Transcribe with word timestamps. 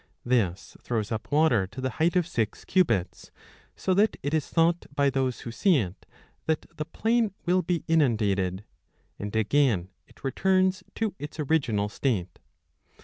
This 0.25 0.75
throws 0.81 1.11
up 1.11 1.31
water 1.31 1.67
to 1.67 1.79
the 1.79 1.91
height 2.01 2.15
of 2.15 2.25
six 2.25 2.65
cubits, 2.65 3.29
so 3.75 3.93
that 3.93 4.17
it 4.23 4.31
10 4.31 4.37
is 4.39 4.49
thought 4.49 4.87
by 4.95 5.11
those 5.11 5.41
who 5.41 5.51
see 5.51 5.77
it 5.77 6.07
that 6.47 6.65
the 6.75 6.85
plain 6.85 7.35
will 7.45 7.61
be 7.61 7.83
inundated; 7.87 8.63
and 9.19 9.35
again 9.35 9.89
it 10.07 10.23
returns 10.23 10.81
to 10.95 11.13
its 11.19 11.39
original 11.39 11.87
state. 11.87 12.39